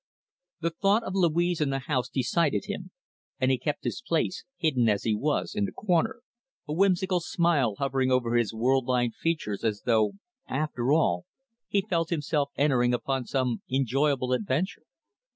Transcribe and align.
The 0.61 0.71
thought 0.71 1.03
of 1.03 1.13
Louise 1.13 1.61
in 1.61 1.69
the 1.69 1.77
house 1.77 2.09
decided 2.09 2.65
him, 2.65 2.89
and 3.39 3.51
he 3.51 3.59
kept 3.59 3.83
his 3.83 4.01
place, 4.01 4.45
hidden 4.57 4.89
as 4.89 5.03
he 5.03 5.13
was, 5.13 5.53
in 5.53 5.65
the 5.65 5.71
corner 5.71 6.23
a 6.67 6.73
whimsical 6.73 7.19
smile 7.19 7.75
hovering 7.77 8.09
over 8.09 8.33
his 8.35 8.51
world 8.51 8.87
lined 8.87 9.13
features 9.13 9.63
as 9.63 9.83
though, 9.85 10.13
after 10.47 10.91
all, 10.91 11.27
he 11.67 11.85
felt 11.87 12.09
himself 12.09 12.49
entering 12.55 12.95
upon 12.95 13.27
some 13.27 13.61
enjoyable 13.69 14.33
adventure. 14.33 14.85